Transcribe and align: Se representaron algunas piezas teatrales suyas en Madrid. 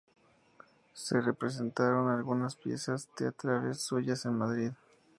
Se 0.93 1.21
representaron 1.21 2.09
algunas 2.09 2.55
piezas 2.55 3.07
teatrales 3.15 3.81
suyas 3.83 4.25
en 4.25 4.33
Madrid. 4.35 4.71